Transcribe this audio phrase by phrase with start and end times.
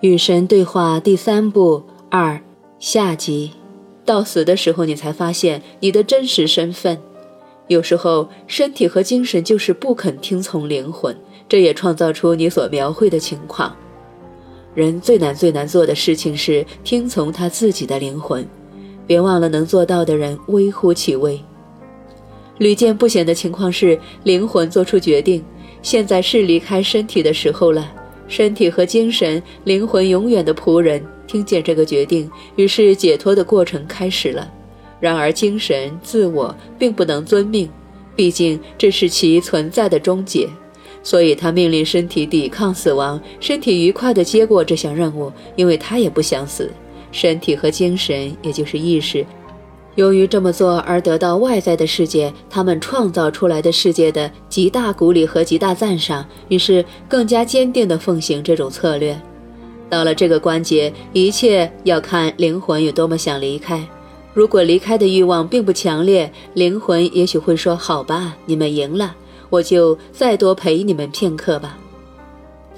[0.00, 2.40] 与神对话第三部二
[2.78, 3.50] 下集，
[4.04, 6.96] 到死的时候，你才发现你的真实身份。
[7.66, 11.16] 有时候，身体和精神就是不肯听从灵魂，
[11.48, 13.76] 这也创造出你所描绘的情况。
[14.72, 18.48] 人最难最难做的事情是听从他自己的灵魂。
[19.04, 21.40] 别忘了，能做到的人微乎其微。
[22.58, 25.44] 屡见不鲜的情况是，灵魂做出决定，
[25.82, 27.92] 现在是离开身体的时候了。
[28.28, 34.48] 身体和精神、灵魂永远的仆人听见这个决定，于是解脱的过程开始了。
[35.00, 37.68] 然而，精神自我并不能遵命，
[38.14, 40.48] 毕竟这是其存在的终结，
[41.02, 43.20] 所以他命令身体抵抗死亡。
[43.40, 46.70] 身体愉快地接过这项任务，因为他也不想死。
[47.10, 49.24] 身体和精神，也就是意识。
[49.98, 59.20] 由于这么做而得到外在的世界，他们创造出来的世界的极大鼓励和极大赞赏，于是更加坚定地奉行这种策略。
[59.90, 63.84] 到了这个关节，一切要看灵魂有多么想离开。
[64.32, 69.16] 如果离开的欲望并不强烈，灵魂也许会说：“好吧，你们赢了，
[69.50, 71.76] 我就再多陪你们片刻吧。”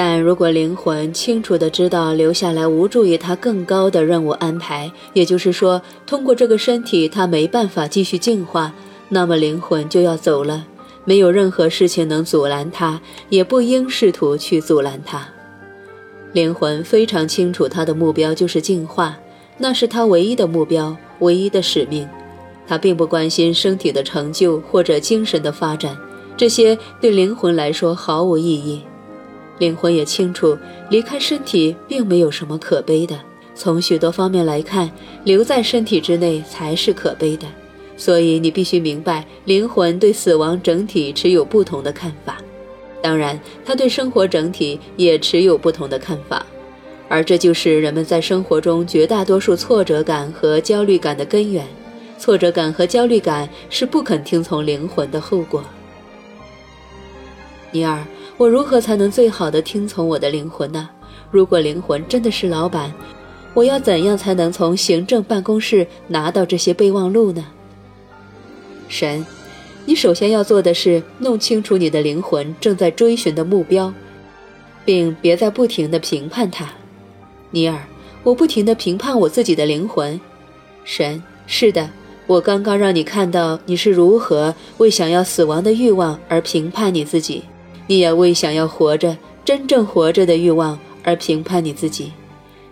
[0.00, 8.72] 但如果灵魂清楚地知道留下来无助于他更高的任务安排，也就是说，通过这个身体他没办法继续进化，
[9.08, 10.64] 那么灵魂就要走了。
[11.04, 15.26] 没有任何事情能阻拦他，也不应试图去阻拦他。
[16.32, 19.18] 灵魂非常清楚他的目标就是进化，
[19.56, 22.08] 那是他唯一的目标，唯一的使命。
[22.68, 25.98] 他并不关心身体的成就或者精神的发展，
[26.36, 28.80] 这些对灵魂来说毫无意义。
[29.58, 30.56] 灵魂也清楚，
[30.88, 33.18] 离开身体并没有什么可悲的。
[33.54, 34.90] 从许多方面来看，
[35.24, 37.46] 留在身体之内才是可悲的。
[37.96, 42.38] 所以你必须明白，灵魂对死亡整体持有不同的看法。
[43.02, 46.46] 当然，他对生活整体也持有不同的看法。
[47.08, 51.66] 而这就是人们在生活中绝大多数挫折感和焦虑感的根源。
[52.18, 55.64] 挫折感和焦虑感是不肯听从灵魂的后果。
[57.72, 58.04] 尼尔。
[58.38, 60.88] 我如何才能最好的听从我的灵魂呢？
[61.28, 62.94] 如果灵魂真的是老板，
[63.52, 67.44] 我要怎样才能从行政办公室拿到这些备忘录呢？
[68.88, 69.26] 神，
[69.84, 73.92] 你首先要做的是弄清楚你的灵魂正在追寻的目标，
[74.84, 76.70] 并别再不停地评判它。
[77.50, 77.76] 尼尔，
[78.22, 80.18] 我不停地评判我自己的灵魂。
[80.84, 81.90] 神，是的，
[82.28, 87.42] 我刚刚让你看到你是如何为想要死亡的欲望而评判你自己。
[87.88, 92.12] 你也为想要活着、真正活着的欲望而评判你自己；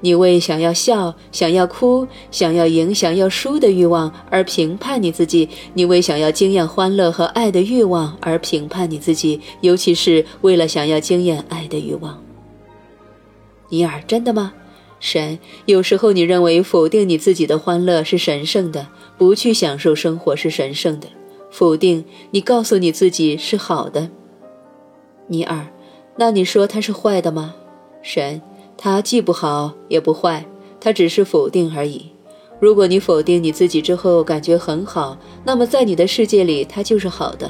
[0.00, 12.22] 你为想要笑、想要哭、想要赢、想要输的欲望而评判你自己；你为想要经验欢乐和爱的欲望而评判你自己，尤其是为了想要经验爱的欲望。
[13.70, 14.52] 尼尔，真的吗？
[15.00, 21.08] 神，有时候你认为否定你自己的欢乐是神圣的，不去享受生活是神圣的；
[21.50, 24.10] 否定你告诉你自己是好的。
[25.28, 25.66] 尼尔，
[26.16, 27.54] 那你说他是坏的吗？
[28.02, 28.42] 神，
[28.76, 30.44] 他既不好也不坏，
[30.80, 32.10] 他只是否定而已。
[32.58, 37.48] 如果你否定你自己之后感觉很好，那么在你的世界里他就是好的；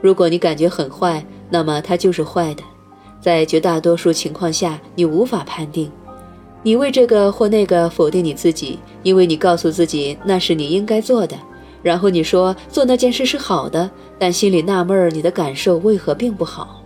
[0.00, 2.62] 如果你感觉很坏，那么他就是坏的。
[3.20, 5.90] 在绝大多数情况下，你无法判定。
[6.62, 11.36] 你为这个或那个否定你自己，因为你告诉自己那是你应该做的，
[11.82, 16.82] 然后你说做那件事是好的，但心里纳闷儿你的感受为何并不好。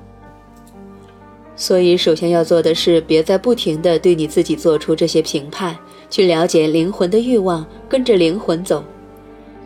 [1.61, 5.77] 所以，首先要做的是，别再不停地对你自己做出这些评判，
[6.09, 8.83] 去了解灵魂的欲望，跟着灵魂走。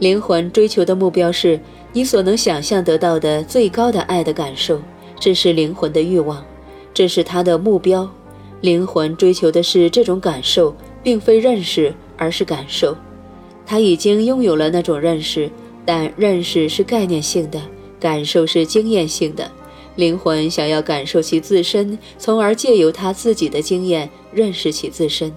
[0.01, 1.61] 灵魂追求的目标是
[1.93, 4.83] 你所能想象得到的最高的爱的感受，
[5.21, 6.45] 这是灵魂的欲望，
[6.93, 8.11] 这是他的目标。
[8.61, 12.97] 灵魂追求的是这种感受，并非认识，而是感受。
[13.65, 15.49] 他已经拥有了那种认识，
[15.85, 17.61] 但认识是概念性的，
[18.01, 19.49] 感受是经验性的。
[19.97, 25.33] 灵魂想要感受其自身，从而借由他自己的经验认识其自身。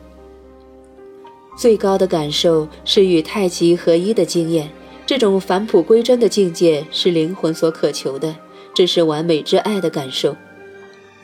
[1.58, 4.70] 最高的感受是与太极合一的经验，
[5.06, 8.36] 这种返璞归真的境界是灵魂所渴求的，
[8.76, 10.36] 这是完美之爱的感受。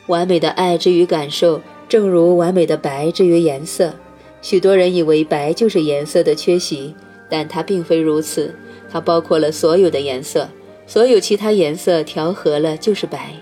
[0.06, 3.94] 完美的爱之于感受，正如完美的白之于颜色。
[4.42, 6.94] 许多人以为白就是颜色的缺席，
[7.30, 8.54] 但它并非如此，
[8.90, 10.48] 它包括了所有的颜色。
[10.86, 13.32] 所有其他颜色调和了就是白。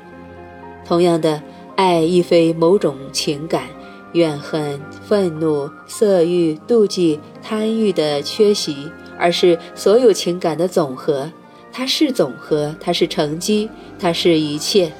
[0.84, 1.42] 同样的，
[1.76, 3.64] 爱亦非某种情感，
[4.12, 11.30] 怨恨、愤怒、色欲、妒忌、贪欲的缺席，而是所有情感的总和。
[11.72, 13.68] 它是总和，它是成绩，
[13.98, 14.92] 它是一切。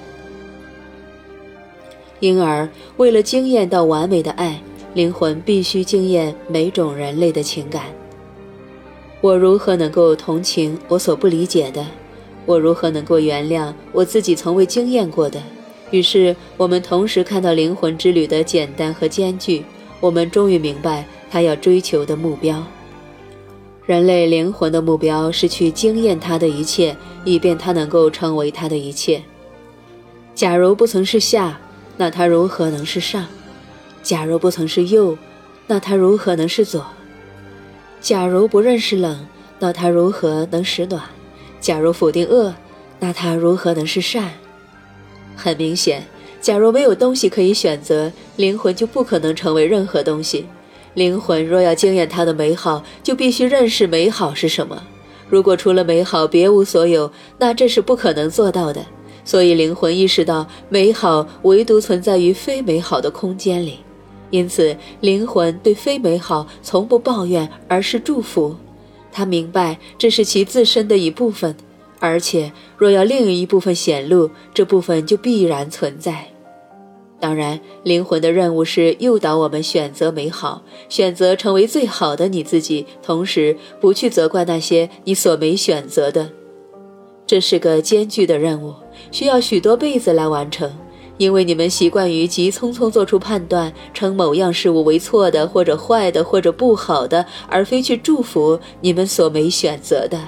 [2.21, 4.63] 因而，为了惊艳到完美的爱，
[4.95, 7.85] 灵魂必须经验每种人类的情感。
[9.21, 11.85] 我如何能够同情我所不理解的？
[12.47, 15.41] 我如何能够原谅我自己从未经验过的？
[15.91, 19.65] 于是，我们同时看到灵魂之旅的简单和艰巨。
[20.01, 22.65] 我们终于明白他要追求的目标。
[23.87, 29.23] 人类灵魂的目标是去经验他的一切，以便他能够成为他的一切。
[30.35, 31.61] 假如不曾是下，
[31.97, 33.27] 那他如何能是上？
[34.03, 35.17] 假如不曾是右，
[35.69, 36.85] 那他如何能是左？
[38.01, 39.27] 假如不认识冷，
[39.61, 41.03] 那他如何能使暖？
[41.63, 42.53] 假如否定恶，
[42.99, 44.33] 那它如何能是善？
[45.37, 46.05] 很明显，
[46.41, 50.47] 假如没有东西可以选择，灵魂就不可能成为任何东西。
[50.95, 54.83] 灵魂若要经验它的美好，就必须认识美好是什么。
[55.31, 58.85] 如果除了美好别无所有，那这是不可能做到的。
[59.25, 63.79] 所以，灵魂意识到美好唯独存在于非美好的空间里。
[64.31, 68.57] 因此，灵魂对非美好从不抱怨，而是祝福。
[69.13, 71.55] 他明白这是其自身的一部分，
[72.01, 76.27] 而且若要另一部分显露，这部分就必然存在。
[77.21, 86.31] 当然，灵魂的任务是诱导我们选择美好，选择成为最好的你自己，同时不去责怪那些你所没选择的。
[87.25, 88.75] 这是个艰巨的任务，
[89.13, 90.77] 需要许多辈子来完成。
[91.23, 100.19] 因为你们习惯于急匆匆做出判断，称某样事物为错的，或者坏的，或者不好的，而非去祝福你们所没选择的。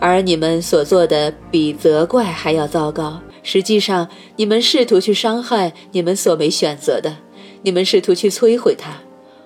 [0.00, 3.20] 而你们所做的比责怪还要糟糕。
[3.44, 7.18] 实际上，你们试图去伤害你们所没选择的，
[7.62, 8.90] 你们试图去摧毁它。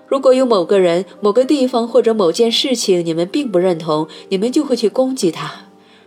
[0.07, 5.47] 如果有某个人、某个地方或者某件事情你们并不认同，你们就会去攻击它；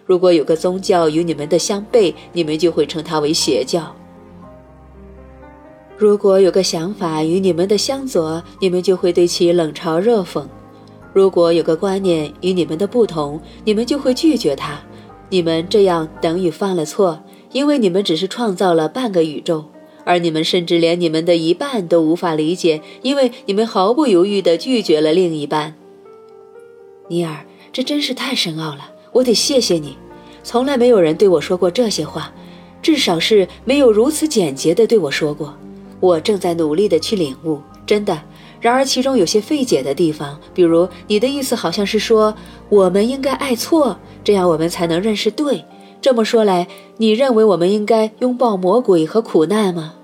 [0.05, 3.95] 如果有个宗教与你们的相悖，你们就会称它为邪教。
[5.99, 10.45] 如果有个想法与你们的相左，你们就会对其冷嘲热讽；
[11.13, 14.81] 如果有个观念与你们的不同，你们就会拒绝它。
[15.29, 19.65] 你们这样等于犯了错，因为你们只是创造了半个宇宙，
[20.05, 25.75] 而你们甚至连你们的一半都无法理解，因为你们毫不犹豫地拒绝了另一半。
[27.09, 29.97] 尼尔，这真是太深奥了，我得谢谢你。
[30.45, 32.33] 从来没有人对我说过这些话，
[32.81, 35.53] 至少是没有如此简洁地对我说过。
[36.01, 38.21] 我正在努力地去领悟，真的。
[38.61, 42.35] 然而其中有些费解的地方，比如你的意思好像是说
[42.69, 45.65] 我们应该爱错，这样我们才能认识对。
[46.01, 46.67] 这么说来，
[46.97, 49.95] 你认为我们应该拥抱魔鬼和苦难吗？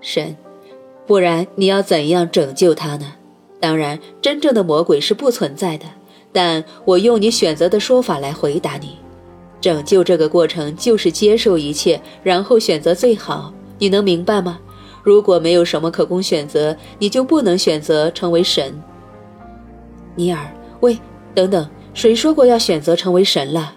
[0.00, 0.36] 神，
[1.06, 3.14] 不然你要怎样拯救他呢？
[3.60, 5.86] 当然，真正的魔鬼是不存在的。
[6.32, 8.96] 但我用你选择的说法来回答你：
[9.60, 13.52] 拯救这个过程就是接受一切，然后选择最好。
[13.78, 14.58] 你能明白吗？
[15.02, 18.82] 如果没有什么可供选择，你就不能选择成为神。
[20.14, 20.98] 尼尔，喂，
[21.34, 23.74] 等等，谁说过要选择成为神了？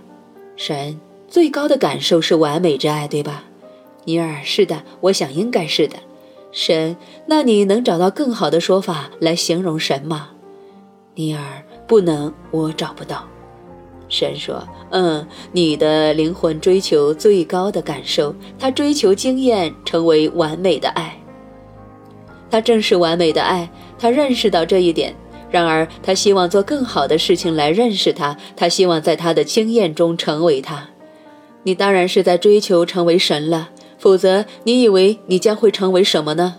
[0.55, 3.43] 神最高的感受是完美之爱，对吧？
[4.05, 5.97] 尼尔，是的，我想应该是的。
[6.51, 6.97] 神，
[7.27, 10.29] 那你能找到更好的说法来形容神吗？
[11.15, 13.25] 尼尔，不能，我找不到。
[14.09, 21.17] 神说：“嗯，你的灵魂追求最高的感受，他追求经验，成为完美的爱。”
[22.51, 23.67] 他正是完美的爱，
[23.97, 25.15] 他认识到这一点。
[25.49, 28.37] 然而，他希望做更好的事情来认识他。
[28.55, 30.89] 他希望在他的经验中成为他。
[31.63, 36.55] 你当然是在追求成为神了，否则你以为你将会成为什么呢？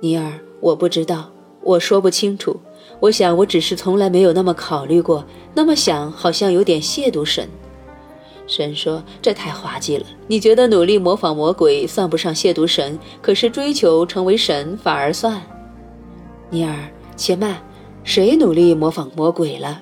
[0.00, 1.30] 尼尔，我不知道，
[1.62, 2.60] 我说不清楚。
[2.98, 5.24] 我想，我只是从来没有那么考虑过。
[5.54, 7.48] 那么想，好像有点亵渎神。
[8.54, 10.04] 神说：“这太滑稽了。
[10.26, 15.40] 你觉得努力模仿魔鬼算不上亵渎神，可是追求成为神反而算。”
[16.50, 16.76] 尼尔，
[17.16, 17.62] 且慢，
[18.04, 19.80] 谁努力模仿魔鬼了？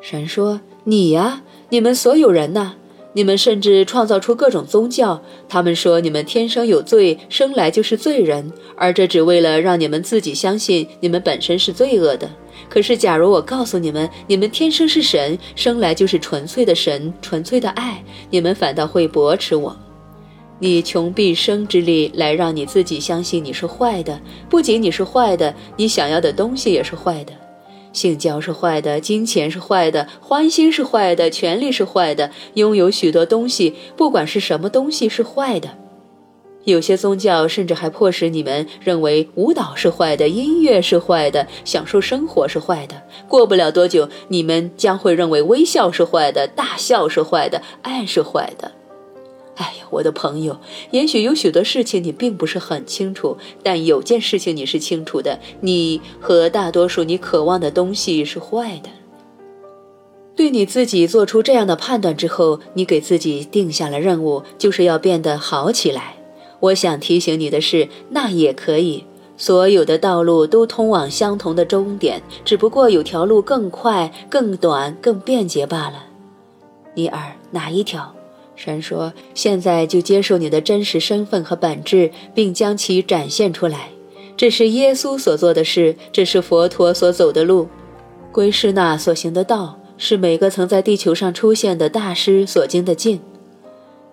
[0.00, 2.74] 神说：“你呀，你们所有人呐。
[3.12, 5.22] 你们甚至创造出各种宗教。
[5.48, 12.28] 他们说你们天生有罪，生来就是罪人，而这只为了让你们自己相信你们本身是罪恶的。”
[12.72, 19.76] 可是，假如我告诉你们，你们天生是神，生来就是纯粹的神，纯粹的爱，你们反倒会驳斥我。
[20.58, 27.34] 你穷毕生之力来让你自己相信你是坏的，不仅你是坏的，你想要的东西也是坏的。
[27.92, 35.68] 性交是坏的，金钱是坏的，欢心是坏的，权力是坏的，拥有许多东西，不管是什么东西，是坏的。
[36.64, 42.94] 有些宗教甚至还迫使你们认为舞蹈是坏的，音乐是坏的，享受生活是坏的。
[43.28, 48.70] 过不了多久，你们将会认为微笑是坏的，大笑是坏的，爱是坏的。
[49.56, 49.86] 哎呀！
[49.90, 50.58] 我的朋友，
[50.92, 58.88] 也许有许多事情你并不是很清楚，但有件事情你是清楚的：你和大多数你渴望的东西是坏的。
[60.34, 66.14] 对你自己做出这样的判断之后，你给自己定下了任务，就是要变得好起来。
[66.62, 69.04] 我想提醒你的是，那也可以。
[69.36, 76.04] 所有的道路都通往相同的终点，只不过有条路更快、更短、更便捷罢了。
[76.94, 78.14] 尼尔，哪一条？
[78.54, 83.88] 神说：“现在就接受你的真实身份和本质，并将其展现出来。
[84.36, 87.66] 这是耶稣所做的事，这是佛陀所走的路，
[88.30, 93.20] 归师那所行的道，是每个曾在地球上出现的大师所经的径。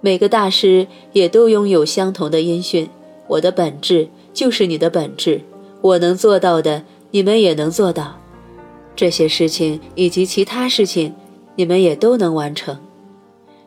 [0.01, 2.89] 每个大师也都拥有相同的音讯。
[3.27, 5.41] 我的本质。”就是你的本质，
[5.81, 8.21] 我能做到的，你们也能做到。
[8.95, 11.13] 这些事情以及其他事情，
[11.55, 12.77] 你们也都能完成。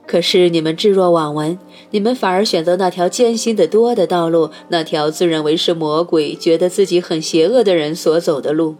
[0.06, 1.58] 可是你们置若罔闻，
[1.90, 8.76] 你们反而选择那条艰辛的多的道路，那条自认为是魔鬼、觉得自己很邪恶的人所走的路。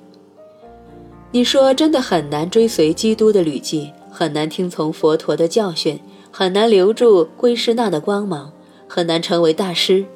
[1.33, 5.99] 你说真的很难追随基督的履迹，很难听从佛陀的教训，
[6.35, 8.51] 很难留住归师那的光芒，
[8.89, 10.07] 很难成为大师。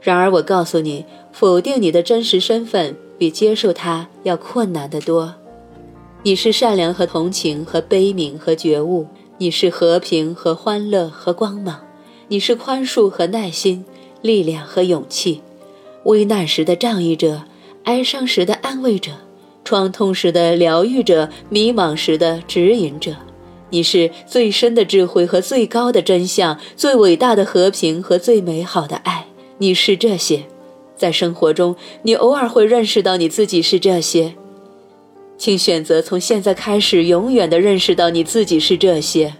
[0.00, 5.34] 然而，我告诉你，否定你的真实身份比接受它要困难得多。
[6.22, 9.08] 你是善良和同情和悲悯和觉悟，
[9.38, 11.80] 你是和平和欢乐和光芒，
[12.28, 13.84] 你是宽恕和耐心，
[14.22, 15.42] 力量和勇气，
[16.04, 17.42] 危难时的仗义者，
[17.82, 19.10] 哀伤时的安慰者，
[19.64, 23.16] 创痛时的疗愈者，迷茫时的指引者。
[23.70, 29.26] 你是最深的智慧和最高的真相，最伟大的和平和最美好的爱。
[29.58, 30.44] 你是这些，
[30.96, 34.34] 在生活中，你偶尔会认识到你自己是这些。
[35.38, 39.34] 请选择从现在开始，永远的认识到你自己是这些。